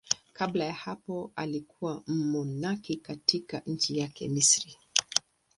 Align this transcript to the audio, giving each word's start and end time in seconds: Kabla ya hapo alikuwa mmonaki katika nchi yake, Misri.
Kabla 0.33 0.65
ya 0.65 0.73
hapo 0.73 1.31
alikuwa 1.35 2.03
mmonaki 2.07 2.95
katika 2.97 3.59
nchi 3.65 3.97
yake, 3.97 4.29
Misri. 4.29 4.77